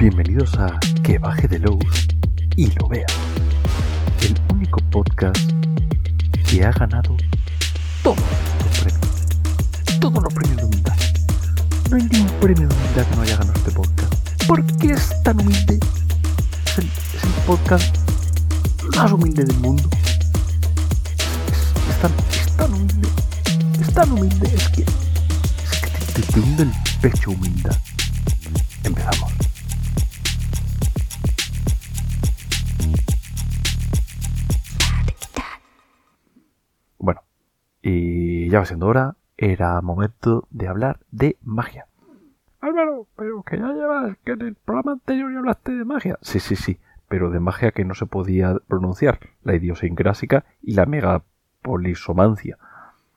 [0.00, 2.08] Bienvenidos a Que baje de Lowe's
[2.56, 3.04] y lo vea.
[4.22, 5.36] El único podcast
[6.48, 7.18] que ha ganado
[8.02, 8.16] todos
[8.64, 10.00] los premios.
[10.00, 10.96] Todos los premios de humildad.
[11.90, 14.46] No hay ningún premio de humildad que no haya ganado este podcast.
[14.46, 15.78] ¿Por qué es tan humilde?
[16.64, 16.88] Es el,
[17.46, 17.94] podcast
[18.96, 19.86] más humilde del mundo.
[21.90, 22.12] Es, tan,
[22.56, 23.08] tan humilde.
[23.78, 24.50] Es tan humilde.
[24.54, 27.76] Es que, es que te, te, te hunde el pecho humildad.
[38.64, 41.86] Siendo hora, era momento de hablar de magia.
[42.60, 46.18] Álvaro, pero que ya llevas, que en el programa anterior ya hablaste de magia.
[46.20, 50.84] Sí, sí, sí, pero de magia que no se podía pronunciar, la idiosincrásica y la
[50.84, 52.58] megapolisomancia.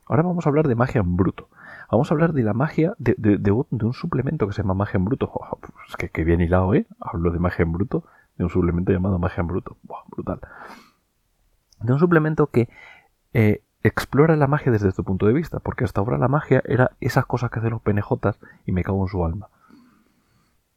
[0.05, 1.49] Ahora vamos a hablar de magia en bruto.
[1.91, 4.63] Vamos a hablar de la magia, de, de, de, un, de un, suplemento que se
[4.63, 5.29] llama magia en bruto.
[5.31, 6.87] Oh, pues que, que, bien hilado, ¿eh?
[6.99, 8.03] Hablo de magia en bruto,
[8.37, 9.77] de un suplemento llamado magia en bruto.
[9.83, 10.39] Buah, brutal.
[11.81, 12.69] De un suplemento que
[13.33, 16.91] eh, explora la magia desde tu punto de vista, porque hasta ahora la magia era
[17.01, 19.49] esas cosas que hacen los penejotas y me cago en su alma.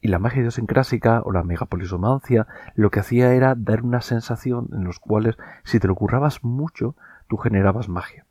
[0.01, 4.85] Y la magia idiosincrásica o la megapolisomancia lo que hacía era dar una sensación en
[4.85, 6.97] los cuales si te lo currabas mucho,
[7.29, 8.27] tú generabas magia.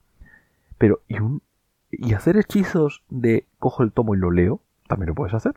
[0.77, 1.41] Pero, ¿y, un,
[1.89, 4.61] y hacer hechizos de cojo el tomo y lo leo?
[4.87, 5.55] También lo puedes hacer.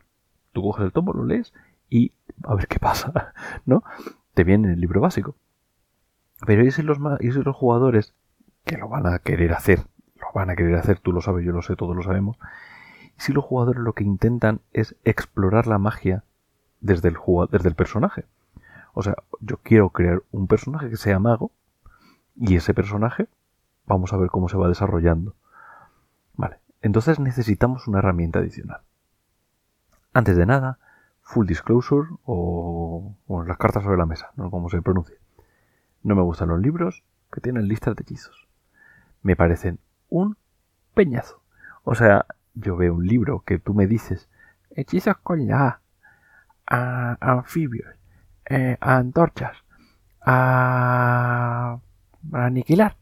[0.53, 1.53] Tú coges el tomo, lo lees
[1.89, 3.33] y a ver qué pasa,
[3.65, 3.83] ¿no?
[4.33, 5.35] Te viene el libro básico.
[6.45, 8.13] Pero ¿y si los, y si los jugadores
[8.69, 9.87] que lo van a querer hacer,
[10.21, 12.37] lo van a querer hacer, tú lo sabes, yo lo sé, todos lo sabemos.
[13.17, 16.23] Si los jugadores lo que intentan es explorar la magia
[16.79, 17.17] desde el,
[17.49, 18.25] desde el personaje.
[18.93, 21.51] O sea, yo quiero crear un personaje que sea mago
[22.35, 23.27] y ese personaje
[23.87, 25.33] vamos a ver cómo se va desarrollando.
[26.35, 28.81] Vale, entonces necesitamos una herramienta adicional.
[30.13, 30.77] Antes de nada,
[31.23, 35.17] full disclosure o, o las cartas sobre la mesa, no como se pronuncia.
[36.03, 38.48] No me gustan los libros que tienen listas de hechizos
[39.21, 40.37] me parecen un
[40.93, 41.41] peñazo.
[41.83, 44.29] O sea, yo veo un libro que tú me dices,
[44.71, 45.79] hechizos con a,
[46.67, 47.87] anfibios,
[48.49, 49.57] eh, a antorchas,
[50.21, 51.79] a,
[52.33, 52.95] a aniquilar.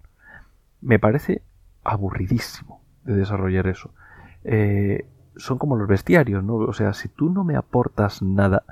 [0.82, 1.42] Me parece
[1.84, 3.94] aburridísimo de desarrollar eso.
[4.44, 6.56] Eh, son como los bestiarios, ¿no?
[6.56, 8.64] O sea, si tú no me aportas nada,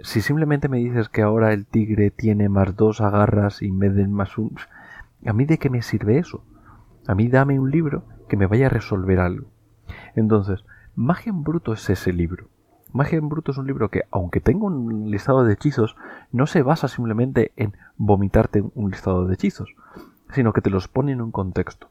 [0.00, 4.12] si simplemente me dices que ahora el tigre tiene más dos agarras y me den
[4.12, 4.56] más un...
[5.26, 6.44] ¿A mí de qué me sirve eso?
[7.08, 9.48] A mí dame un libro que me vaya a resolver algo.
[10.14, 10.62] Entonces,
[10.94, 12.48] Magia en Bruto es ese libro.
[12.92, 15.96] Magia en Bruto es un libro que, aunque tenga un listado de hechizos,
[16.32, 19.74] no se basa simplemente en vomitarte un listado de hechizos,
[20.34, 21.88] sino que te los pone en un contexto.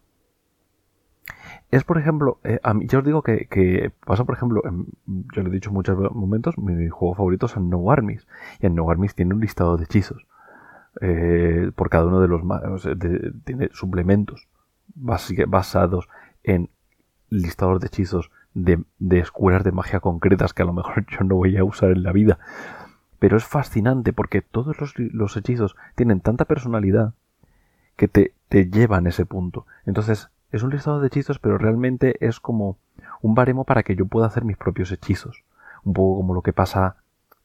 [1.72, 4.62] Es, por ejemplo, eh, a mí, yo os digo que, pasa, por ejemplo,
[5.34, 8.28] yo lo he dicho en muchos momentos, mi juego favorito es No Armies,
[8.60, 10.28] y en No Armies tiene un listado de hechizos.
[11.02, 12.44] Eh, por cada uno de los...
[12.84, 14.48] De, tiene suplementos
[14.98, 16.10] basados
[16.44, 16.70] en
[17.30, 18.84] listados de hechizos de,
[19.20, 22.12] escuelas de magia concretas que a lo mejor yo no voy a usar en la
[22.12, 22.40] vida.
[23.20, 27.14] Pero es fascinante porque todos los, hechizos tienen tanta personalidad
[27.96, 29.66] que te, te llevan a ese punto.
[29.86, 32.78] Entonces, es un listado de hechizos, pero realmente es como
[33.22, 35.44] un baremo para que yo pueda hacer mis propios hechizos.
[35.84, 36.98] Un poco como lo que pasa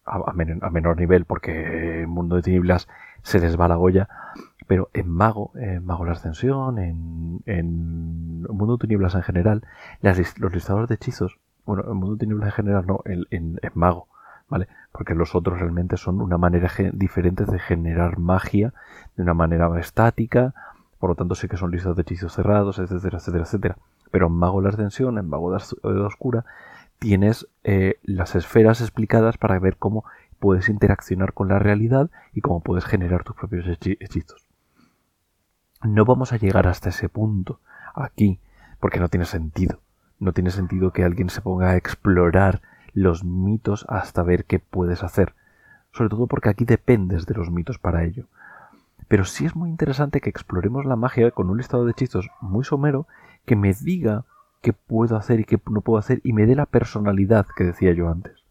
[0.05, 2.87] a, a, menor, a menor nivel, porque en Mundo de Tinieblas
[3.23, 4.09] se les va la goya
[4.67, 9.63] pero en Mago, en Mago la Ascensión, en, en Mundo de Tinieblas en general,
[10.01, 14.09] los listadores de hechizos, bueno, en Mundo de Tinieblas en general no, en, en, Mago,
[14.49, 14.69] ¿vale?
[14.93, 18.73] Porque los otros realmente son una manera diferente de generar magia
[19.17, 20.55] de una manera estática,
[20.99, 23.77] por lo tanto sí que son listados de hechizos cerrados, etcétera, etcétera, etcétera.
[24.11, 26.45] Pero en Mago la Ascensión, en Mago de Oscura,
[26.99, 30.05] tienes eh, las esferas explicadas para ver cómo
[30.39, 34.52] puedes interaccionar con la realidad y cómo puedes generar tus propios hechizos.
[35.85, 37.59] No vamos a llegar hasta ese punto
[37.95, 38.39] aquí,
[38.79, 39.81] porque no tiene sentido.
[40.21, 42.63] No tiene sentido que alguien se ponga a explorar
[42.95, 45.35] los mitos hasta ver qué puedes hacer.
[45.93, 48.27] Sobre todo porque aquí dependes de los mitos para ello.
[49.09, 52.65] Pero sí es muy interesante que exploremos la magia con un listado de hechizos muy
[52.65, 53.07] somero
[53.45, 54.25] que me diga
[54.61, 57.93] qué puedo hacer y qué no puedo hacer y me dé la personalidad que decía
[57.93, 58.45] yo antes.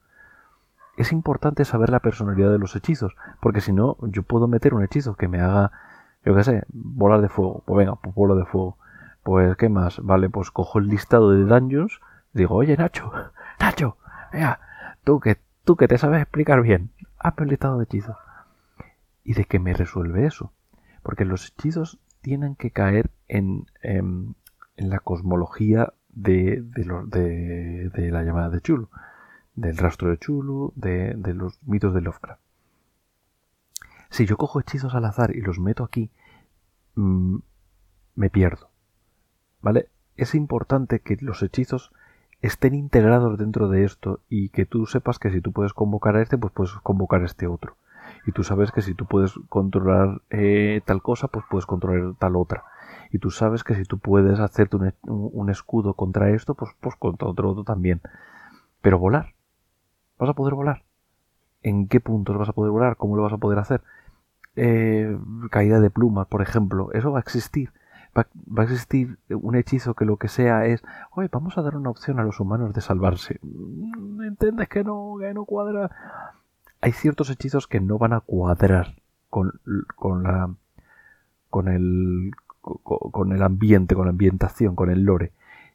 [0.97, 4.83] Es importante saber la personalidad de los hechizos, porque si no, yo puedo meter un
[4.83, 5.71] hechizo que me haga
[6.25, 7.63] yo qué sé, bolas de fuego.
[7.65, 8.77] Pues venga, pues de fuego.
[9.23, 10.00] Pues, ¿qué más?
[10.00, 12.00] Vale, pues cojo el listado de dungeons.
[12.33, 13.12] Digo, oye, Nacho,
[13.59, 13.97] Nacho,
[14.31, 14.59] venga,
[15.03, 18.18] tú que, tú que te sabes explicar bien, hazme un listado de hechizos.
[19.23, 20.51] ¿Y de qué me resuelve eso?
[21.03, 24.35] Porque los hechizos tienen que caer en, en,
[24.77, 28.89] en la cosmología de, de, de, de, la llamada de Chulo.
[29.56, 32.40] del rastro de Chulu, de, los mitos de Lovecraft.
[34.11, 36.11] Si yo cojo hechizos al azar y los meto aquí,
[36.95, 37.37] mm,
[38.15, 38.69] me pierdo.
[39.61, 39.87] ¿Vale?
[40.17, 41.93] Es importante que los hechizos
[42.41, 46.21] estén integrados dentro de esto y que tú sepas que si tú puedes convocar a
[46.21, 47.77] este, pues puedes convocar a este otro.
[48.27, 52.35] Y tú sabes que si tú puedes controlar eh, tal cosa, pues puedes controlar tal
[52.35, 52.65] otra.
[53.13, 57.29] Y tú sabes que si tú puedes hacerte un, escudo contra esto, pues, pues contra
[57.29, 58.01] otro, otro también.
[58.81, 59.35] Pero volar.
[60.19, 60.83] ¿Vas a poder volar?
[61.63, 62.97] ¿En qué puntos vas a poder volar?
[62.97, 63.81] ¿Cómo lo vas a poder hacer?
[64.56, 65.18] Eh,
[65.50, 66.92] caída de plumas, por ejemplo.
[66.94, 67.71] Eso va a existir
[68.18, 68.27] va,
[68.57, 72.19] a existir un hechizo que lo que sea es, oye, vamos a dar una opción
[72.19, 73.39] a los humanos de salvarse.
[73.42, 75.92] Mm, ¿Entiendes que no, que no cuadra?
[76.81, 78.95] Hay ciertos hechizos que no van a cuadrar
[79.30, 79.59] con,
[79.95, 80.53] con la
[81.50, 82.31] con el
[82.62, 85.31] con el ambiente, con la ambientación, con el lore.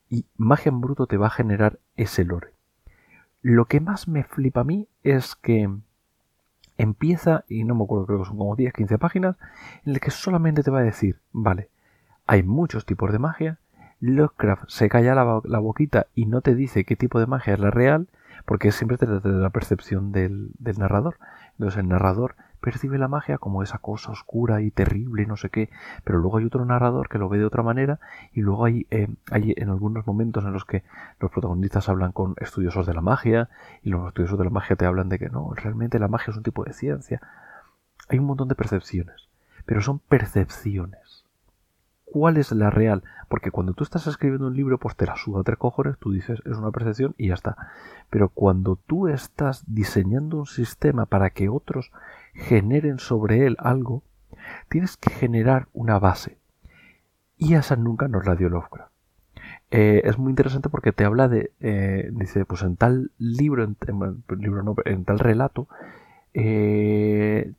[0.08, 2.52] Y magia en bruto te va a generar ese lore.
[3.42, 5.68] Lo que más me flipa a mí es que
[6.78, 9.36] empieza, y no me acuerdo, creo que son como 10, 15 páginas,
[9.84, 11.68] en el que solamente te va a decir, vale,
[12.26, 13.58] hay muchos tipos de magia.
[14.00, 17.70] Lovecraft se calla la, boquita y no te dice qué tipo de magia es la
[17.70, 18.08] real,
[18.44, 21.16] porque siempre te de la percepción del, narrador.
[21.52, 25.70] Entonces el narrador percibe la magia como esa cosa oscura y terrible, no sé qué,
[26.02, 28.00] pero luego hay otro narrador que lo ve de otra manera
[28.32, 30.82] y luego hay, eh, hay en algunos momentos en los que
[31.20, 33.50] los protagonistas hablan con estudiosos de la magia
[33.84, 36.38] y los estudiosos de la magia te hablan de que no, realmente la magia es
[36.38, 37.20] un tipo de ciencia.
[38.08, 39.28] Hay un montón de percepciones,
[39.64, 41.24] pero son percepciones
[42.16, 43.02] cuál es la real.
[43.28, 46.40] Porque cuando tú estás escribiendo un libro, pues te la suda tres cojones, tú dices
[46.46, 47.56] es una percepción y ya está.
[48.08, 51.92] Pero cuando tú estás diseñando un sistema para que otros
[52.36, 54.02] generen sobre él algo,
[54.68, 56.38] tienes que generar una base.
[57.36, 58.92] Y esa nunca nos la dio Lovecraft.
[59.70, 63.76] Eh, es muy interesante porque te habla de, eh, dice, pues en tal libro, en,
[64.38, 65.66] libro no, en tal relato,
[66.34, 67.52] eh,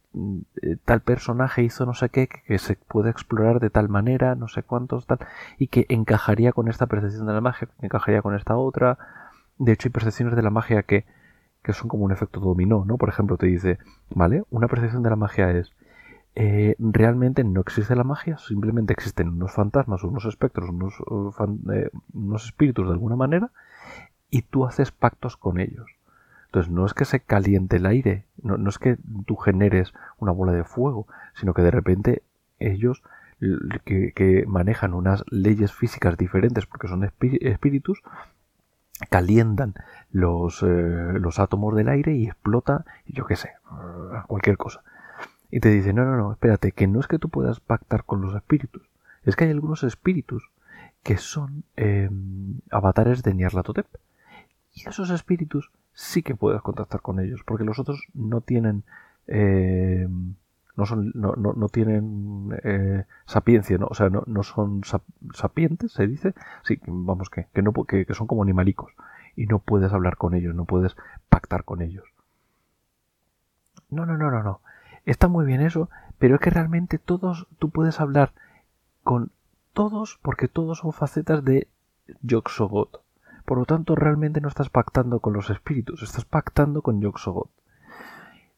[0.85, 4.63] tal personaje hizo no sé qué, que, se puede explorar de tal manera, no sé
[4.63, 5.19] cuántos, tal,
[5.57, 8.97] y que encajaría con esta percepción de la magia, que encajaría con esta otra.
[9.57, 11.05] De hecho, hay percepciones de la magia que,
[11.67, 12.97] que son como un efecto dominó, ¿no?
[12.97, 13.77] Por ejemplo, te dice,
[14.09, 14.43] ¿vale?
[14.49, 15.73] Una percepción de la magia es,
[16.33, 20.93] eh, realmente no existe la magia, simplemente existen unos fantasmas, unos espectros, unos,
[21.73, 23.51] eh, unos espíritus de alguna manera,
[24.29, 25.87] y tú haces pactos con ellos.
[26.45, 30.53] Entonces no es que se caliente el aire, no, es que tú generes una bola
[30.53, 32.23] de fuego, sino que de repente
[32.59, 33.03] ellos
[33.83, 38.01] que, manejan unas leyes físicas diferentes porque son espíritus,
[39.09, 39.75] calientan
[40.11, 43.51] los, eh, los átomos del aire y explota, yo qué sé,
[44.27, 44.81] cualquier cosa.
[45.49, 48.21] Y te dice, no, no, no, espérate, que no es que tú puedas pactar con
[48.21, 48.83] los espíritus,
[49.23, 50.49] es que hay algunos espíritus
[51.03, 53.87] que son em, avatares de Nyarlathotep.
[54.73, 58.83] Y esos espíritus sí que puedes contactar con ellos, porque los otros no tienen
[59.27, 60.07] eh,
[60.77, 63.87] no son no, no, tienen eh, sapiencia, ¿no?
[63.87, 64.83] o sea, no, no son
[65.33, 66.33] sapientes, se dice,
[66.63, 68.93] sí, vamos que, que no que, que, son como animalicos
[69.35, 70.95] y no puedes hablar con ellos, no puedes
[71.29, 72.05] pactar con ellos.
[73.89, 74.61] No, no, no, no, no.
[75.05, 75.89] Está muy bien eso,
[76.19, 78.33] pero es que realmente todos tú puedes hablar
[79.03, 79.31] con
[79.73, 81.67] todos porque todos son facetas de
[82.21, 83.01] Yogg-Sothoth.
[83.45, 87.17] Por lo tanto, realmente no estás pactando con los espíritus, estás pactando con yog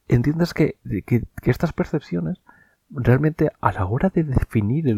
[0.10, 0.75] Entiendes que,
[1.06, 2.42] que, estas percepciones,
[2.89, 4.96] realmente a la hora de definir eh,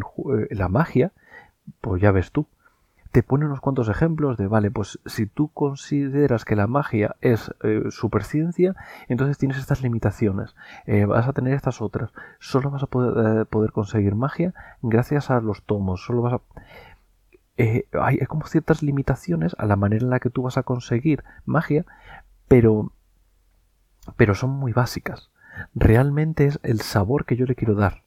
[0.50, 1.12] la magia,
[1.82, 2.48] pues ya ves tú,
[3.12, 7.54] te pone unos cuantos ejemplos de, vale, pues si tú consideras que la magia es
[7.64, 8.76] eh, superciencia,
[9.10, 13.72] entonces tienes estas limitaciones, eh, vas a tener estas otras, solo vas a poder, poder
[13.72, 16.42] conseguir magia gracias a los tomos, solo vas a...
[17.58, 21.24] Eh, hay, como ciertas limitaciones a la manera en la que tú vas a conseguir
[21.46, 21.86] magia,
[22.48, 22.94] pero,
[24.16, 25.30] pero son muy básicas.
[25.76, 28.04] Realmente es el sabor que yo le quiero dar.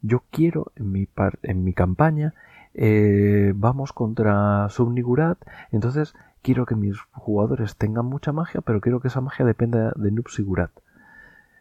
[0.00, 2.34] Yo quiero en mi, campaña
[2.74, 5.38] eh, vamos contra Subnigurat,
[5.72, 10.12] entonces quiero que mis jugadores tengan mucha magia, pero quiero que esa magia dependa de
[10.12, 10.70] Noob Sigurat.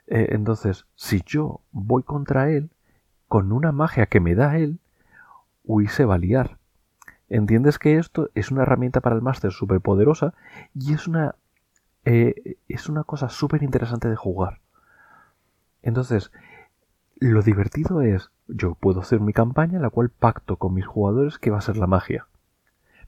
[0.06, 2.70] Eh, entonces, si yo voy contra él,
[3.28, 4.80] con una magia que me da él,
[5.64, 6.58] uy, se va a liar
[7.30, 10.34] entiendes que esto es una herramienta para el máster súper poderosa
[10.74, 11.36] y es una,
[12.10, 14.62] eh, es una cosa súper interesante de jugar.
[15.82, 16.32] Entonces,
[17.18, 21.38] lo divertido es, yo puedo hacer mi campaña en la cual pacto con mis jugadores
[21.38, 22.28] que va a ser la magia.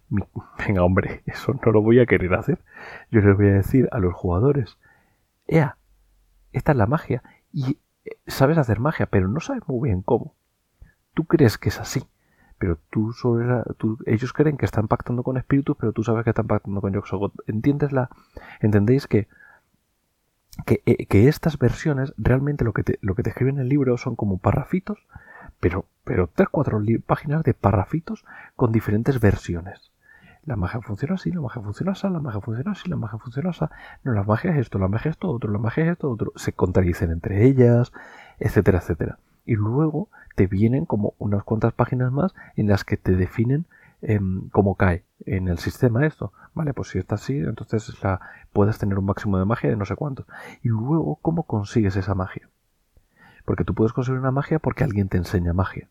[0.67, 2.61] venga, hombre, eso no lo voy a querer hacer.
[3.09, 4.77] Yo les voy a decir a los jugadores,
[5.47, 5.77] ea,
[6.51, 7.23] esta es la magia.
[7.53, 10.35] Y eh, sabes hacer magia, pero no sabes muy bien cómo.
[11.13, 12.03] Tú crees que es así
[12.59, 13.63] pero tú sobre
[14.05, 17.33] ellos creen que están pactando con espíritus, pero tú sabes que están pactando con Yoxogot.
[17.47, 18.09] ¿Entiendes la,
[18.59, 19.27] entendéis que
[20.65, 23.97] que, eh, estas versiones realmente lo que te, lo que te escriben en el libro
[23.97, 24.99] son como parrafitos,
[25.59, 28.25] pero, pero tres, cuatro páginas de parrafitos
[28.55, 29.91] con diferentes versiones.
[30.45, 33.49] La magia funciona así, la magia funciona así, la magia funciona así, la magia funciona
[33.51, 33.65] así.
[34.03, 36.31] No, la magia es esto, la magia es esto otro, la magia es esto otro.
[36.35, 37.91] Se contradicen entre ellas,
[38.39, 39.19] etcétera, etcétera.
[39.49, 43.65] Y luego te vienen como unas cuantas páginas más en las que te definen
[44.03, 46.33] em, cómo cae en el sistema esto.
[46.53, 48.21] Vale, pues si está así, entonces la,
[48.53, 50.27] puedes tener un máximo de magia de no sé cuánto.
[50.61, 52.47] Y luego, ¿cómo consigues esa magia?
[53.43, 55.89] Porque tú puedes conseguir una magia porque alguien te enseña magia.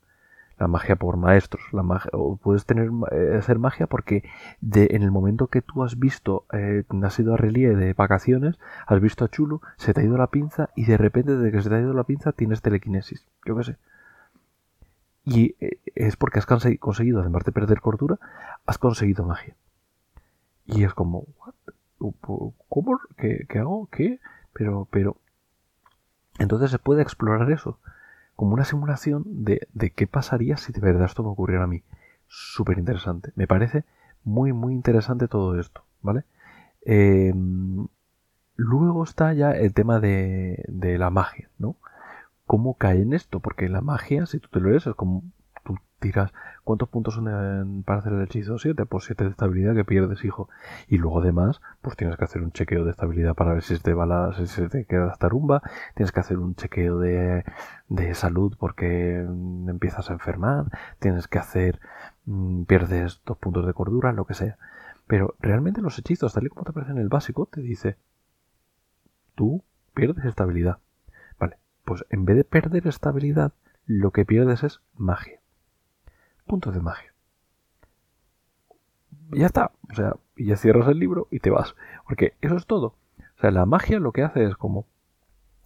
[0.59, 1.63] La magia por maestros.
[1.73, 4.25] La magia, o puedes tener eh, hacer magia porque
[4.61, 8.59] de, en el momento que tú has visto, eh, has ido a Relie de vacaciones,
[8.87, 11.63] has visto a Chulo, se te ha ido la pinza y de repente desde que
[11.63, 13.25] se te ha ido la pinza tienes telequinesis.
[13.45, 13.77] Yo qué sé.
[15.25, 18.19] Y eh, es porque has conseguido, además de perder cordura,
[18.67, 19.55] has conseguido magia.
[20.67, 21.25] Y es como,
[22.69, 23.01] ¿cómo?
[23.17, 23.89] ¿Qué, ¿Qué, hago?
[23.93, 24.21] ¿Qué?
[24.53, 25.17] Pero, pero...
[26.39, 27.79] Entonces se puede explorar eso
[28.39, 31.83] como una simulación de, de qué pasaría si de verdad esto me ocurriera a mí.
[32.29, 33.33] Súper interesante.
[33.35, 33.83] Me parece
[34.23, 36.23] muy, muy interesante todo esto, ¿vale?
[36.83, 37.89] Em,
[38.55, 41.75] luego está ya el tema de, de la magia, ¿no?
[42.47, 43.41] ¿Cómo cae en esto?
[43.41, 45.25] Porque la magia, si tú te lo lees, es como
[45.99, 46.33] tiras.
[46.65, 48.59] ¿Cuántos puntos son para hacer el hechizo?
[48.59, 48.87] 7.
[48.87, 50.49] Pues 7 de estabilidad que pierdes, hijo.
[50.89, 53.95] Y luego además, pues tienes que hacer un chequeo de estabilidad para ver si te
[53.95, 55.63] va si se te queda esta rumba.
[55.95, 57.45] Tienes que hacer un chequeo de,
[57.89, 60.67] de salud porque mm, empiezas a enfermar.
[60.99, 61.81] Tienes que hacer.
[62.27, 64.59] Mm, pierdes dos puntos de cordura, lo que sea.
[65.07, 67.97] Pero realmente los hechizos, tal y como te aparece en el básico, te dice.
[69.35, 70.79] Tú pierdes estabilidad.
[71.39, 73.53] Vale, pues en vez de perder estabilidad,
[73.87, 75.38] lo que pierdes es magia
[76.49, 77.13] puntos de magia.
[79.33, 79.71] Y ya está.
[79.91, 81.77] O sea, y ya cierras el libro y te vas.
[82.07, 82.95] Porque eso es todo.
[83.37, 84.87] O sea, la magia lo que hace es como...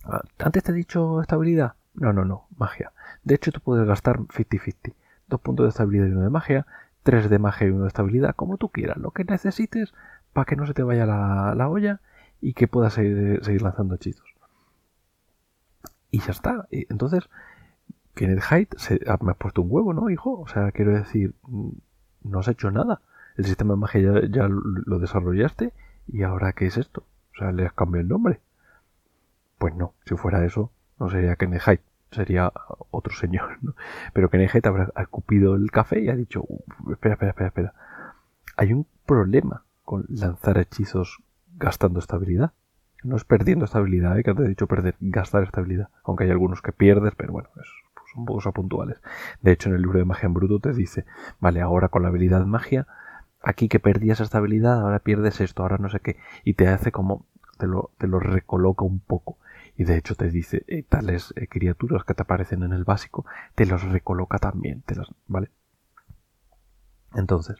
[0.04, 1.74] Ah, ¿Antes te he dicho estabilidad?
[1.94, 2.92] No, no, no, magia.
[3.22, 4.94] De hecho, tú puedes gastar 50-50.
[5.28, 6.66] Dos puntos de estabilidad y uno de magia.
[7.02, 8.96] Tres de magia y uno de estabilidad, como tú quieras.
[8.98, 9.94] Lo que necesites
[10.32, 12.00] para que no se te vaya la, olla
[12.40, 14.26] y que puedas seguir, seguir lanzando hechizos.
[16.10, 16.66] Y ya está.
[16.70, 17.28] Entonces,
[18.14, 20.40] Kenneth Hyde se, me has puesto un huevo, ¿no, hijo?
[20.40, 21.70] O sea, quiero decir, mm,
[22.24, 23.00] no has hecho nada.
[23.36, 25.72] El sistema de magia ya, lo desarrollaste
[26.06, 27.04] y ahora ¿qué es esto?
[27.34, 28.40] O sea, le has cambiado el nombre.
[29.58, 32.52] Pues no, si fuera eso, no sería Kenneth Hyde, sería
[32.90, 33.74] otro señor, ¿no?
[34.12, 36.44] Pero Kenneth Hyde habrá escupido el café y ha dicho,
[36.90, 37.74] espera, espera, espera, espera.
[38.56, 41.22] Hay un problema con lanzar hechizos
[41.56, 42.52] gastando estabilidad.
[43.02, 44.22] No es perdiendo estabilidad, ¿eh?
[44.22, 45.88] que te he dicho perder, gastar estabilidad.
[46.04, 47.72] Aunque hay algunos que pierdes, pero bueno, eso
[48.14, 48.98] son pocos puntuales.
[49.40, 51.04] De hecho, en el libro de magia en bruto te dice,
[51.40, 52.86] vale, ahora con la habilidad magia,
[53.42, 56.92] aquí que perdías esta habilidad, ahora pierdes esto, ahora no sé qué, y te hace
[56.92, 57.26] como,
[57.58, 59.38] te lo, te lo recoloca un poco.
[59.76, 63.24] Y de hecho te dice, eh, tales eh, criaturas que te aparecen en el básico,
[63.54, 65.50] te los recoloca también, te las, ¿vale?
[67.14, 67.56] Entonces,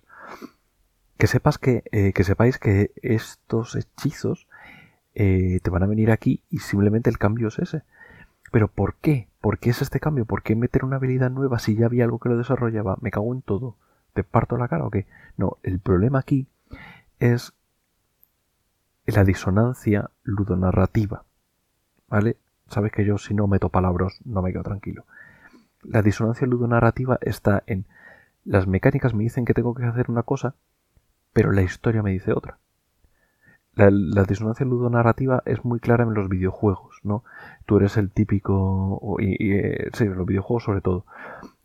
[1.17, 4.47] que sepas que, eh, que sepáis que estos hechizos
[5.15, 7.83] te van a venir aquí y simplemente el cambio es ese.
[8.51, 9.29] Pero ¿por qué?
[9.43, 10.25] ¿Por qué es este cambio?
[10.25, 12.97] ¿Por qué meter una habilidad nueva si ya había algo que lo desarrollaba?
[13.01, 13.77] ¿Me cago en todo?
[14.15, 15.07] ¿Te parto la cara o qué?
[15.37, 16.47] No, el problema aquí
[17.19, 17.53] es
[19.05, 21.25] la disonancia ludonarrativa.
[22.09, 22.37] ¿Vale?
[22.69, 25.07] Sabes que yo si no meto palabras no me quedo tranquilo.
[25.83, 27.85] La disonancia ludonarrativa está en
[28.45, 30.55] las mecánicas me dicen que tengo que hacer una cosa,
[31.33, 32.59] pero la historia me dice otra.
[33.75, 37.25] La, la disonancia ludonarrativa es muy clara en los videojuegos, ¿no?
[37.67, 41.05] tú eres el típico, y, eh, sí, en los videojuegos sobre todo,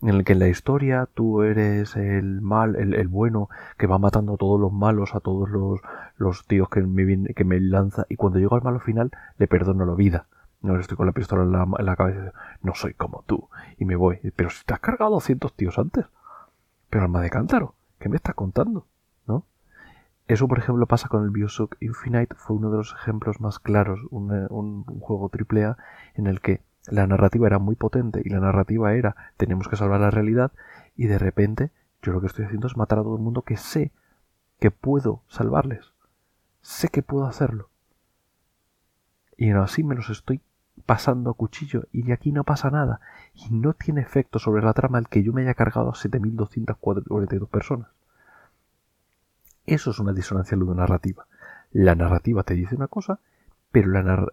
[0.01, 4.35] en el que en la historia tú eres el mal, el, bueno, que va matando
[4.35, 5.79] a todos los malos, a todos los,
[6.17, 9.85] los tíos que me, que me lanza, y cuando llego al malo final le perdono
[9.85, 10.27] la vida.
[10.61, 12.33] No estoy con la pistola en la, en la cabeza,
[12.63, 13.47] no soy como tú,
[13.77, 14.19] y me voy.
[14.35, 16.05] Pero si te has cargado cientos tíos antes.
[16.89, 18.85] Pero alma de cántaro, ¿qué me estás contando?
[20.27, 24.01] Eso, por ejemplo, pasa con el Bioshock Infinite, fue uno de los ejemplos más claros,
[24.09, 25.77] un, eh, un, juego AAA
[26.15, 30.01] en el que la narrativa era muy potente y la narrativa era tenemos que salvar
[30.01, 30.51] la realidad
[30.95, 33.57] y de repente yo lo que estoy haciendo es matar a todo el mundo que
[33.57, 33.91] sé
[34.59, 35.93] que puedo salvarles.
[36.61, 37.69] Sé que puedo hacerlo.
[39.37, 40.41] Y así me los estoy
[40.85, 42.99] pasando a cuchillo y de aquí no pasa nada.
[43.33, 47.47] Y no tiene efecto sobre la trama el que yo me haya cargado a 7.242
[47.47, 47.96] personas.
[49.67, 51.27] Eso es una disonancia ludonarrativa.
[51.71, 53.19] La narrativa te dice una cosa,
[53.69, 54.27] pero, la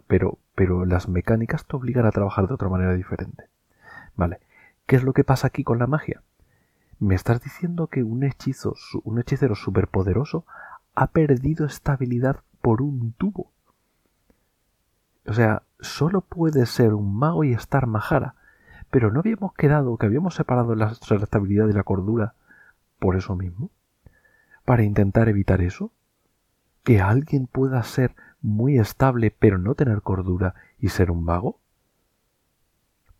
[0.54, 3.48] pero, las mecánicas te obligan a trabajar de otra manera diferente.
[4.14, 4.38] ¿Vale?
[4.86, 6.22] ¿Qué es lo que pasa aquí con la magia?
[7.00, 10.46] Me estás diciendo que un hechizo, un hechicero superpoderoso
[10.94, 13.50] ha perdido estabilidad por un tubo.
[15.26, 18.36] O sea, solo puede ser un mago y estar majara.
[18.92, 22.34] Pero no habíamos quedado que habíamos separado la estabilidad y la cordura
[23.00, 23.70] por eso mismo.
[24.64, 25.92] Para intentar evitar eso.
[26.82, 31.58] Que alguien pueda ser muy estable pero no tener cordura y ser un mago.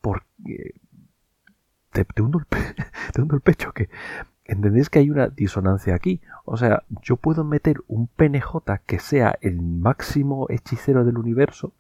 [0.00, 0.74] Porque...
[1.90, 2.40] Te, hundo,
[3.16, 3.88] el pecho que...
[4.44, 6.20] ¿Entendéis que hay una disonancia aquí?
[6.44, 11.72] O sea, yo puedo meter un PNJ que sea el máximo hechicero del universo,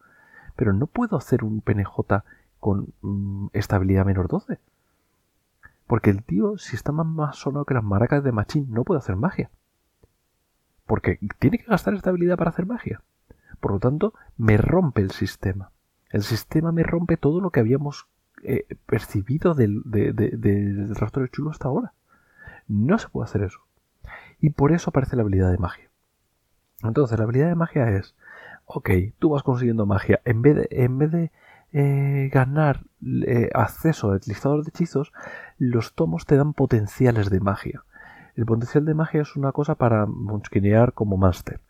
[0.56, 2.22] pero no puedo hacer un PNJ
[2.60, 4.58] con mm, estabilidad menor 12.
[5.94, 8.98] Porque el tío, si está más, más sonado que las maracas de Machín, no puede
[8.98, 9.48] hacer magia.
[10.86, 13.00] Porque tiene que gastar estabilidad para hacer magia.
[13.60, 15.70] Por lo tanto, me rompe el sistema.
[16.10, 18.08] El sistema me rompe todo lo que habíamos
[18.42, 19.84] eh, percibido del,
[20.96, 21.92] rastro de chulo hasta ahora.
[22.66, 23.60] No se puede hacer eso.
[24.40, 25.90] Y por eso aparece la habilidad de magia.
[26.82, 28.16] Entonces, la habilidad de magia es,
[28.64, 30.20] ok, tú vas consiguiendo magia.
[30.24, 31.30] En vez de, en vez de
[31.76, 32.84] eh, ganar
[33.26, 35.12] eh, acceso al listado de hechizos,
[35.58, 37.82] los tomos te dan potenciales de magia.
[38.36, 41.60] El potencial de magia es una cosa para munchkinear como máster.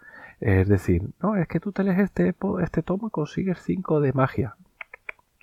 [0.40, 4.12] Es decir, no, es que tú te lees este, este tomo y consigues 5 de
[4.12, 4.56] magia.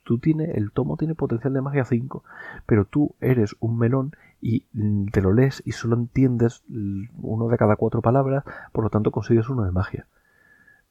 [0.04, 2.24] Tú tiene, el tomo tiene potencial de magia 5,
[2.68, 4.68] pero tú eres un melón y
[5.10, 9.50] te lo lees y solo entiendes uno de cada cuatro palabras, por lo tanto consigues
[9.50, 10.06] uno de magia.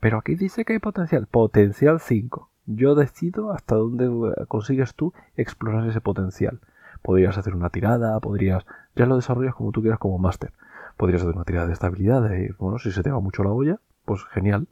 [0.01, 2.51] Pero aquí dice que hay potencial, potencial 5.
[2.73, 6.61] Yo decido hasta dónde eh, consigues tú explorar ese potencial.
[7.03, 8.65] Podrías hacer una tirada, podrías...
[8.95, 10.53] Ya lo desarrollas como tú quieras como máster.
[10.97, 14.23] Podrías hacer una tirada de estabilidad, bueno, si se te va mucho la olla, pues
[14.27, 14.69] genial.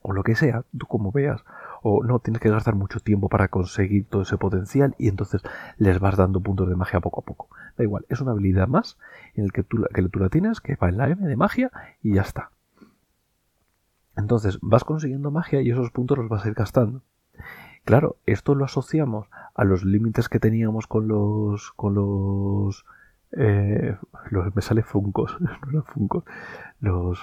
[0.00, 1.44] O lo que sea, tú como veas.
[1.82, 5.42] O no, tienes que gastar mucho tiempo para conseguir todo ese potencial y entonces
[5.76, 7.48] les vas dando puntos de magia poco a poco.
[7.76, 8.96] Da igual, es una habilidad más
[9.34, 11.70] en el que tú, que tú la tienes, que va en la M de magia
[12.02, 12.50] y ya está.
[14.18, 17.02] Entonces vas consiguiendo magia y esos puntos los vas a ir gastando.
[17.84, 21.70] Claro, esto lo asociamos a los límites que teníamos con los.
[21.72, 22.84] con los.
[23.32, 23.96] Eh,
[24.30, 25.36] los me sale funcos,
[25.70, 26.24] no funcos.
[26.80, 27.20] Los,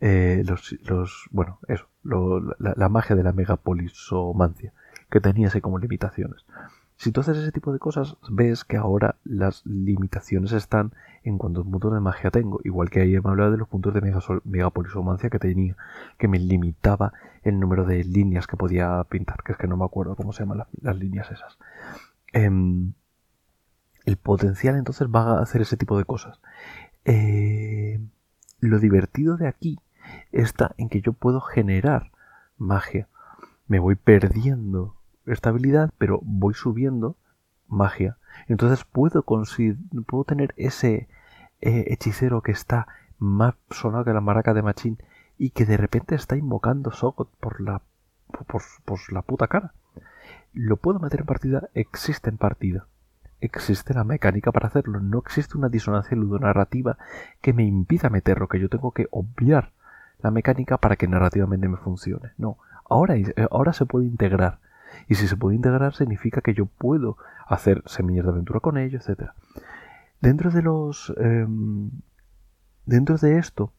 [0.00, 1.28] eh, los, los.
[1.30, 1.86] bueno, eso.
[2.02, 4.72] la, la, magia de la megapolisomancia.
[5.08, 6.44] Que tenía así como limitaciones.
[6.96, 10.92] Si tú haces ese tipo de cosas, ves que ahora las limitaciones están
[11.24, 12.60] en cuántos puntos de magia tengo.
[12.64, 14.00] Igual que ayer me hablaba de los puntos de
[14.44, 15.76] megapolisomancia que tenía,
[16.18, 19.84] que me limitaba el número de líneas que podía pintar, que es que no me
[19.84, 21.58] acuerdo cómo se llaman las, líneas esas.
[22.32, 22.92] Em,
[24.04, 26.40] el potencial entonces va a hacer ese tipo de cosas.
[27.04, 28.00] Eh,
[28.60, 29.78] lo divertido de aquí
[30.32, 32.10] está en que yo puedo generar
[32.56, 33.08] magia.
[33.68, 34.95] Me voy perdiendo
[35.26, 37.16] estabilidad, pero voy subiendo
[37.68, 38.16] magia.
[38.48, 41.08] Entonces puedo, puedo tener ese
[41.60, 42.86] eh, hechicero que está
[43.18, 44.98] más sonado que la maraca de Machín
[45.38, 47.82] y que de repente está invocando Sogot por la,
[48.46, 49.72] por, la puta cara.
[50.52, 52.86] Lo puedo meter en partida, existe en partida.
[53.40, 55.00] Existe la mecánica para hacerlo.
[55.00, 56.96] No existe una disonancia ludonarrativa
[57.42, 59.72] que me impida meterlo, que yo tengo que obviar
[60.20, 62.32] la mecánica para que narrativamente me funcione.
[62.38, 62.58] No,
[62.88, 64.58] ahora, eh, ahora se puede integrar.
[65.08, 68.98] Y si se puede integrar significa que yo puedo hacer semillas de aventura con ello,
[68.98, 69.30] etc.
[70.20, 71.12] Dentro de los...
[71.18, 71.90] Em,
[72.84, 73.72] dentro de esto,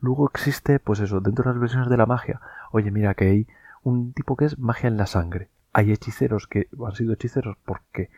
[0.00, 2.40] luego existe, pues eso, dentro de las versiones de la magia,
[2.72, 3.46] oye, mira que hay
[3.82, 5.48] un tipo que es magia en la sangre.
[5.72, 8.10] Hay hechiceros que han sido hechiceros porque,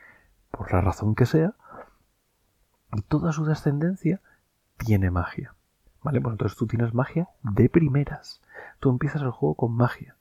[0.51, 1.55] por la razón que sea,
[2.95, 4.21] y toda su descendencia
[4.79, 5.55] tiene magia.
[6.03, 6.21] ¿Vale?
[6.21, 8.41] Pues entonces tú tienes magia de primeras.
[8.79, 10.15] Tú empiezas el juego con magia.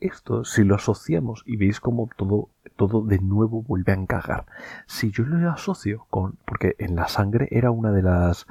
[0.00, 4.46] Esto, si lo asociamos y veis como todo, todo de nuevo vuelve a encajar.
[4.86, 6.38] Si yo lo asocio con.
[6.46, 8.46] Porque en la sangre era una de las.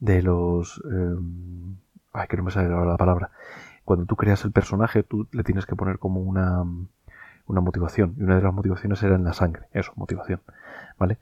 [0.00, 0.82] de los.
[0.84, 1.76] Em,
[2.12, 3.30] ay, que no me sale la palabra.
[3.84, 6.62] Cuando tú creas el personaje, tú le tienes que poner como una.
[7.46, 8.14] una motivación.
[8.18, 9.68] Y una de las motivaciones era en la sangre.
[9.72, 10.42] Eso, motivación.
[10.98, 11.18] ¿Vale?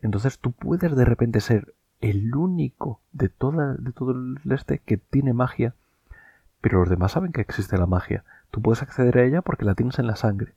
[0.00, 4.96] Entonces tú puedes de repente ser el único de, toda, de todo el este que
[4.96, 5.74] tiene magia.
[6.62, 9.74] Pero los demás saben que existe la magia Tú puedes acceder a ella porque la
[9.74, 10.52] tienes en la sangre.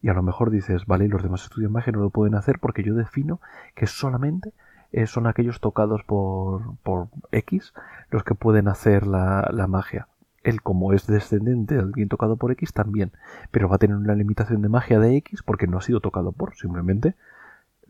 [0.00, 2.82] Y a lo mejor dices, vale, los demás estudios magia no lo pueden hacer porque
[2.82, 3.40] yo defino
[3.74, 4.52] que solamente
[4.90, 7.74] eh, son aquellos tocados por, por X
[8.10, 10.08] los que pueden hacer la, la magia.
[10.42, 13.12] Él, como es descendente de alguien tocado por X, también.
[13.50, 16.32] Pero va a tener una limitación de magia de X porque no ha sido tocado
[16.32, 16.56] por.
[16.56, 17.16] Simplemente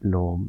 [0.00, 0.40] lo,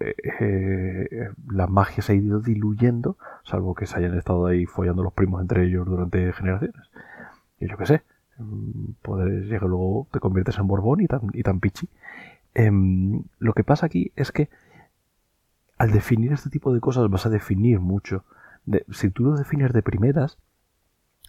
[0.00, 5.02] eh, eh, la magia se ha ido diluyendo, salvo que se hayan estado ahí follando
[5.02, 6.90] los primos entre ellos durante generaciones.
[7.60, 8.02] Yo qué sé,
[8.38, 11.88] mm, poder llegar luego te conviertes en Borbón y tan, y pichi.
[12.54, 14.48] em, lo que pasa aquí es que
[15.78, 18.24] al definir este tipo de cosas vas a definir mucho.
[18.90, 20.38] si tú lo defines de primeras,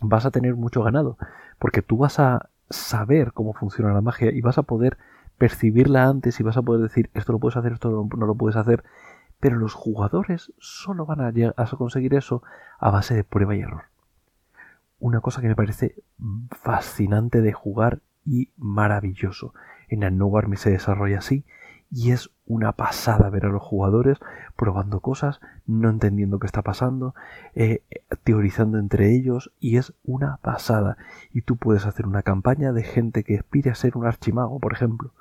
[0.01, 1.17] vas a tener mucho ganado,
[1.57, 4.97] porque tú vas a saber cómo funciona la magia y vas a poder
[5.37, 8.57] percibirla antes y vas a poder decir esto lo puedes hacer, esto no lo puedes
[8.57, 8.83] hacer,
[9.39, 12.43] pero los jugadores solo van a, a conseguir eso
[12.77, 13.88] a base de prueba y error.
[14.99, 15.95] Una cosa que me parece
[16.51, 19.53] fascinante de jugar y maravilloso.
[19.87, 21.45] En el No Army se desarrolla así
[21.91, 24.19] y es una pasada ver a los jugadores
[24.55, 27.15] probando cosas, no entendiendo qué está pasando,
[27.55, 27.81] eh,
[28.23, 30.97] teorizando entre ellos y es una pasada.
[31.33, 34.73] Y tú puedes hacer una campaña de gente que aspire a ser un archimago, por
[34.73, 35.11] ejemplo.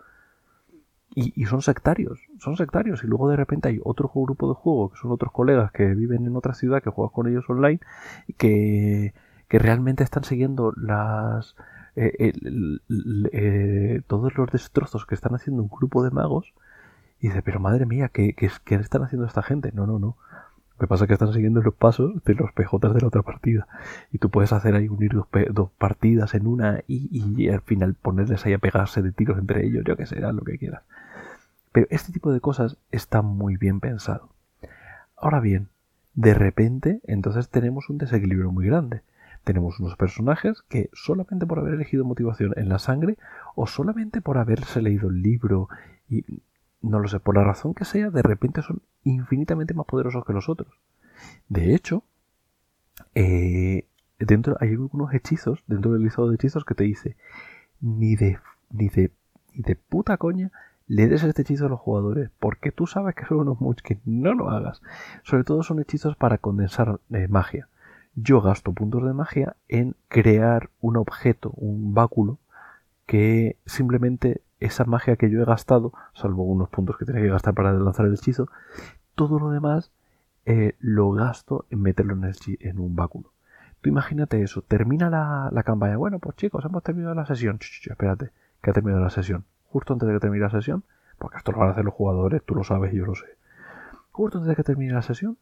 [1.14, 3.02] Y, son sectarios, son sectarios.
[3.02, 6.26] Y luego de repente hay otro grupo de juego, que son otros colegas que viven
[6.26, 7.80] en otra ciudad, que juegas con ellos online,
[8.36, 9.14] que,
[9.48, 11.56] que realmente están siguiendo las,
[11.96, 12.32] eh,
[13.32, 16.52] eh, todos los destrozos que están haciendo un grupo de magos
[17.20, 19.72] y dice, pero madre mía, ¿qué, qué, están haciendo esta gente?
[19.74, 20.16] No, no, no.
[20.78, 23.22] Lo que pasa es que están siguiendo los pasos de los PJs de la otra
[23.22, 23.66] partida.
[24.12, 27.94] Y tú puedes hacer ahí unir dos, dos partidas en una y, y, al final
[27.94, 30.82] ponerles ahí a pegarse de tiros entre ellos, yo que sé, lo que quieras.
[31.72, 34.28] Pero este tipo de cosas está muy bien pensado.
[35.16, 35.68] Ahora bien,
[36.14, 39.02] de repente, entonces tenemos un desequilibrio muy grande.
[39.44, 43.16] Tenemos unos personajes que solamente por haber elegido motivación en la sangre
[43.54, 45.68] o solamente por haberse leído el libro
[46.08, 46.24] y
[46.80, 50.32] no lo sé, por la razón que sea, de repente son infinitamente más poderosos que
[50.32, 50.72] los otros.
[51.48, 52.04] De hecho,
[53.14, 53.86] eh,
[54.18, 57.16] dentro hay algunos hechizos, dentro del listado de hechizos que te dice
[57.80, 58.38] ni de
[58.70, 59.12] ni de
[59.54, 60.50] ni de puta coña
[60.86, 63.98] le des este hechizo a los jugadores, porque tú sabes que son unos muchos que
[64.06, 64.80] no lo hagas.
[65.22, 67.68] Sobre todo son hechizos para condensar eh, magia
[68.14, 72.38] yo gasto puntos de magia en crear un objeto, un báculo,
[73.06, 77.54] que simplemente esa magia que yo he gastado, salvo unos puntos que tenía que gastar
[77.54, 78.48] para lanzar el hechizo,
[79.14, 79.90] todo lo demás
[80.46, 83.32] eh, lo gasto en meterlo en, en, un báculo.
[83.80, 85.96] Tú imagínate eso, termina la, campaña.
[85.96, 87.58] Bueno, pues chicos, hemos terminado la sesión.
[87.60, 88.30] espérate,
[88.62, 89.44] que ha terminado la sesión.
[89.70, 90.84] Justo antes de que termine la sesión,
[91.18, 93.26] porque esto lo van a hacer los jugadores, tú lo sabes y yo lo sé.
[94.10, 95.36] Justo antes de que termine la sesión,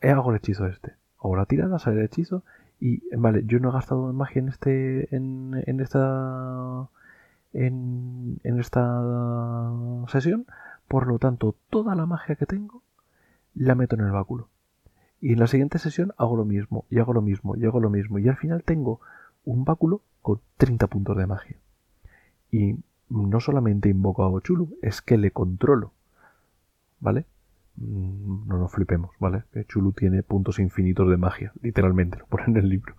[0.00, 2.42] hago el hechizo este o la tirada, sale el hechizo
[2.80, 6.88] y vale, yo no he gastado magia en este en, esta
[7.52, 9.72] en, en esta
[10.08, 10.46] sesión,
[10.88, 12.82] por lo tanto toda la magia que tengo
[13.54, 14.48] la meto en el báculo.
[15.20, 17.90] Y en la siguiente sesión hago lo mismo, y hago lo mismo, y hago lo
[17.90, 18.18] mismo.
[18.18, 19.00] Y al final tengo
[19.44, 21.56] un báculo con 30 puntos de magia.
[22.50, 22.76] Y
[23.08, 25.92] no solamente invoco a Ochulu, es que le controlo.
[27.00, 27.24] ¿Vale?
[27.76, 29.44] Mm, no nos flipemos, ¿vale?
[29.52, 32.94] Que Chulu tiene puntos infinitos de magia, literalmente, lo ponen en el libro.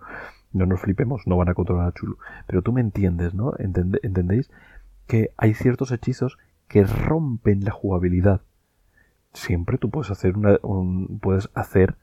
[0.52, 2.16] No nos flipemos, no van a controlar a Chulu.
[2.46, 3.52] Pero tú me entiendes, ¿no?
[3.58, 4.50] ¿Entendéis?
[5.06, 6.38] Que hay ciertos hechizos
[6.68, 8.42] que rompen la jugabilidad.
[9.34, 10.58] Siempre tú puedes hacer una,
[11.20, 11.96] puedes hacer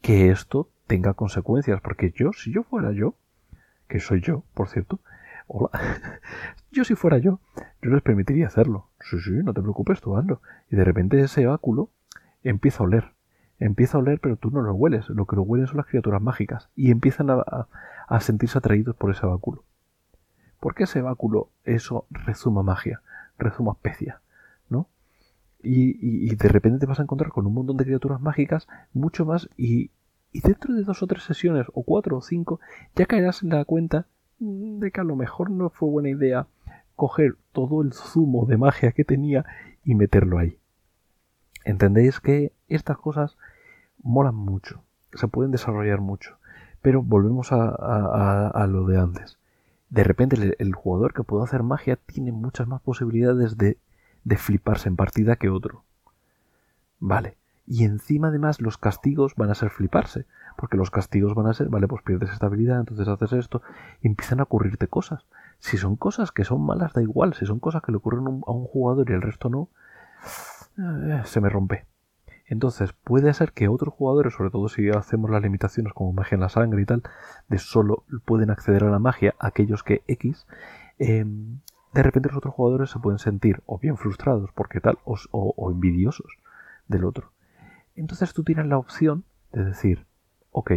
[0.00, 3.16] que esto tenga consecuencias, porque yo, si yo fuera yo,
[3.86, 5.00] que soy yo, por cierto,
[5.46, 5.70] hola,
[6.72, 7.40] yo si fuera yo,
[7.82, 8.88] yo les permitiría hacerlo.
[9.00, 10.40] Sí, sí, no te preocupes, tú hazlo.
[10.70, 11.90] Y de repente ese báculo
[12.42, 13.12] empieza a oler.
[13.58, 15.08] Empieza a oler, pero tú no lo hueles.
[15.10, 16.68] Lo que lo huelen son las criaturas mágicas.
[16.76, 17.66] Y empiezan a,
[18.20, 19.64] sentirse atraídos por ese báculo.
[20.58, 23.02] Porque ese báculo, eso rezuma magia,
[23.38, 24.20] rezuma especia,
[24.68, 24.88] ¿no?
[25.62, 29.48] Y, de repente te vas a encontrar con un montón de criaturas mágicas, mucho más,
[29.56, 29.90] y,
[30.32, 32.60] y dentro de dos o tres sesiones, o cuatro o cinco,
[32.94, 34.06] ya caerás en la cuenta
[34.38, 36.46] de que a lo mejor no fue buena idea
[36.96, 39.46] coger todo el zumo de magia que tenía
[39.84, 40.59] y meterlo ahí.
[41.64, 43.36] Entendéis que estas cosas
[44.02, 44.82] molan mucho,
[45.14, 46.36] se pueden desarrollar mucho,
[46.82, 49.38] pero volvemos a, lo de antes.
[49.90, 53.76] De repente el, jugador que puede hacer magia tiene muchas más posibilidades de,
[54.24, 55.82] de fliparse en partida que otro.
[56.98, 57.36] Vale.
[57.66, 61.68] Y encima además los castigos van a ser fliparse, porque los castigos van a ser,
[61.68, 63.62] vale, pues pierdes estabilidad, entonces haces esto,
[64.02, 65.24] y empiezan a ocurrirte cosas.
[65.58, 68.50] Si son cosas que son malas, da igual, si son cosas que le ocurren a
[68.52, 69.68] un jugador y el resto no,
[71.24, 71.86] se me rompe.
[72.50, 76.40] Entonces puede ser que otros jugadores, sobre todo si hacemos las limitaciones como magia en
[76.40, 77.04] la sangre y tal,
[77.48, 80.48] de solo pueden acceder a la magia aquellos que X,
[80.98, 81.60] em,
[81.94, 86.26] de repente los otros jugadores se pueden sentir o bien frustrados porque tal, o, envidiosos
[86.88, 87.30] del otro.
[87.94, 90.06] Entonces tú tienes la opción de decir,
[90.50, 90.72] ok,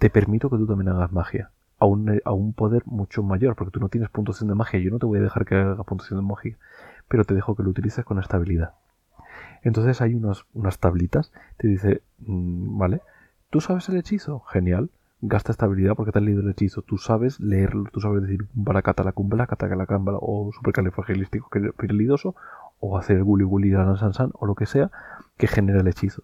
[0.00, 1.50] te permito que tú también hagas magia.
[1.78, 4.78] A un, a un, poder mucho mayor, porque tú no tienes puntuación de magia.
[4.78, 6.56] Yo no te voy a dejar que haga puntuación de magia
[7.12, 8.72] pero te dejo que lo utilices con estabilidad.
[9.60, 13.02] Entonces hay unas tablitas, te dice, mm, vale,
[13.50, 14.40] ¿tú sabes el hechizo?
[14.40, 14.88] Genial.
[15.20, 16.80] gasta estabilidad porque te has leído el hechizo.
[16.80, 19.46] Tú sabes leerlo, tú sabes decir baracata la cumbla,
[19.76, 22.34] la cámbala o supercalifragilístico pirilidoso
[22.80, 24.90] o hacer el guli guli san san o lo que sea
[25.36, 26.22] que genera el hechizo.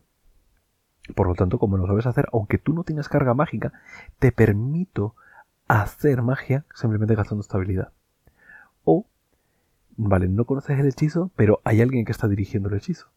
[1.14, 3.74] Por lo tanto, como lo sabes hacer, aunque tú no tengas carga mágica,
[4.18, 5.14] te permito
[5.68, 7.92] hacer magia simplemente gastando estabilidad.
[8.84, 9.04] O,
[9.98, 13.08] vale, no conoces el hechizo, pero hay alguien que está dirigiendo el hechizo.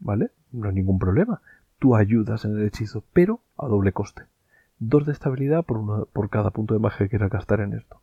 [0.00, 0.30] ¿Vale?
[0.52, 1.40] No hay ningún problema.
[1.78, 4.24] Tú ayudas en el hechizo, pero a doble coste.
[4.78, 8.00] Dos de estabilidad por, uno, por cada punto de magia que quieras gastar en esto.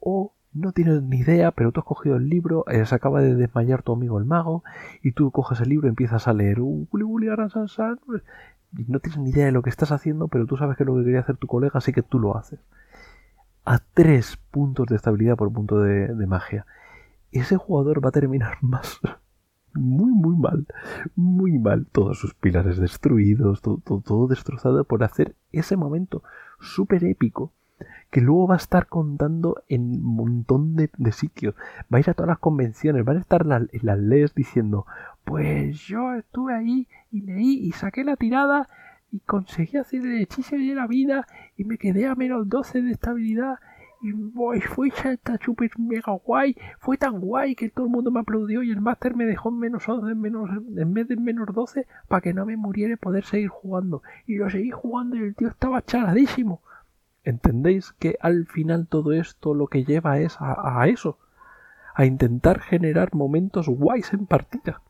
[0.00, 3.34] O no tienes ni idea, pero tú has cogido el libro, eh, se acaba de
[3.34, 4.62] desmayar tu amigo el mago,
[5.02, 6.88] y tú coges el libro y empiezas a leer un
[7.68, 7.98] san
[8.76, 10.86] y no tienes ni idea de lo que estás haciendo, pero tú sabes que es
[10.86, 12.58] lo que quería hacer tu colega, así que tú lo haces.
[13.64, 16.66] A tres puntos de estabilidad por punto de, magia.
[17.32, 19.00] Ese jugador va a terminar más
[19.74, 20.66] muy, muy mal.
[21.16, 21.86] Muy mal.
[21.90, 26.22] Todos sus pilares destruidos, todo, destrozado por hacer ese momento
[26.60, 27.52] súper épico
[28.10, 31.54] que luego va a estar contando en un montón de, sitios.
[31.92, 34.86] Va a ir a todas las convenciones, van a estar en las leyes diciendo,
[35.24, 38.68] pues yo estuve ahí y leí y saqué la tirada
[39.14, 41.24] y conseguí hacer el hechizo de la vida
[41.56, 43.60] y me quedé a menos 12 de estabilidad
[44.02, 48.18] y boy, fue esta super mega guay, fue tan guay que todo el mundo me
[48.18, 51.46] aplaudió y el máster me dejó en menos 11, en, menos, en vez de menos
[51.54, 54.02] 12 para que no me muriera y poder seguir jugando.
[54.26, 56.60] Y yo seguí jugando y el tío estaba charadísimo.
[57.22, 61.20] ¿Entendéis que al final todo esto lo que lleva es a, a eso?
[61.94, 64.82] A intentar generar momentos guays en partida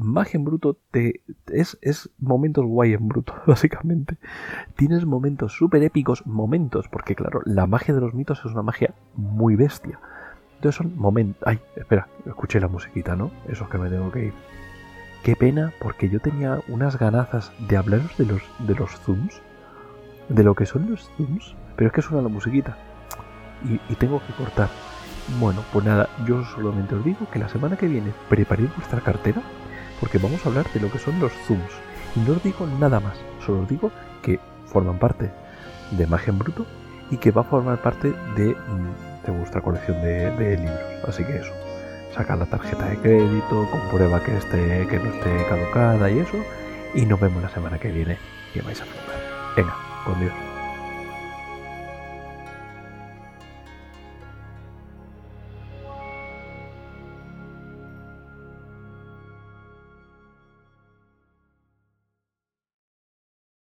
[0.00, 1.20] magia en bruto te,
[1.52, 4.16] es, es momentos guay en bruto, básicamente.
[4.76, 8.94] Tienes momentos súper épicos, momentos, porque claro, la magia de los mitos es una magia
[9.14, 10.00] muy bestia.
[10.56, 11.42] Entonces son momentos...
[11.46, 13.30] Ay, espera, escuché la musiquita, ¿no?
[13.48, 14.32] Eso es que me tengo que ir.
[15.22, 19.40] Qué pena, porque yo tenía unas ganazas de hablaros de los, de los zooms,
[20.28, 22.76] de lo que son los zooms, pero es que suena la musiquita.
[23.68, 24.70] Y, y tengo que cortar.
[25.38, 29.42] Bueno, pues nada, yo solamente os digo que la semana que viene preparéis vuestra cartera
[30.00, 31.72] porque vamos a hablar de lo que son los zooms.
[32.16, 35.30] Y no os digo nada más, solo os digo que forman parte
[35.92, 36.66] de Magia en Bruto
[37.10, 41.04] y que va a formar parte de, mm, vuestra colección de, libros.
[41.06, 41.52] Así que eso,
[42.14, 46.36] saca la tarjeta de crédito, comprueba que, esté, que no esté caducada y eso,
[46.94, 48.18] y nos vemos la semana que viene,
[48.52, 49.54] que vais a flipar.
[49.56, 50.49] Venga, con Dios.